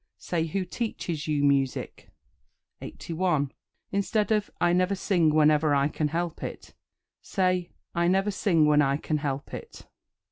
say 0.17 0.47
"Who 0.47 0.65
teaches 0.65 1.27
you 1.27 1.43
music?" 1.43 2.09
81. 2.81 3.51
Instead 3.91 4.31
of 4.31 4.49
"I 4.59 4.73
never 4.73 4.95
sing 4.95 5.31
whenever 5.31 5.75
I 5.75 5.89
can 5.89 6.07
help 6.07 6.41
it," 6.41 6.73
say 7.21 7.69
"I 7.93 8.07
never 8.07 8.31
sing 8.31 8.65
when 8.65 8.81
I 8.81 8.97
can 8.97 9.17
help 9.19 9.53
it." 9.53 9.85